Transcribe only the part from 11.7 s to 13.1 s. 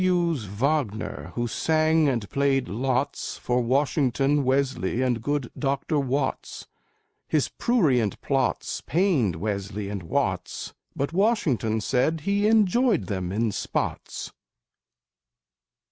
said he "enjoyed